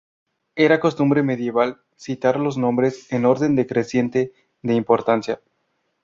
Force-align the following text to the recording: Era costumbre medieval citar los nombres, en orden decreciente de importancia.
Era 0.55 0.79
costumbre 0.79 1.21
medieval 1.21 1.79
citar 1.95 2.39
los 2.39 2.57
nombres, 2.57 3.13
en 3.13 3.23
orden 3.23 3.55
decreciente 3.55 4.33
de 4.63 4.73
importancia. 4.73 5.41